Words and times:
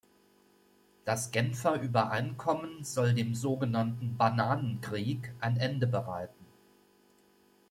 Das 1.05 1.29
Genfer 1.29 1.79
Übereinkommen 1.79 2.83
soll 2.83 3.13
dem 3.13 3.35
sogenannten 3.35 4.17
"Bananen 4.17 4.81
Krieg" 4.81 5.31
ein 5.39 5.57
Ende 5.57 5.85
bereiten. 5.85 6.43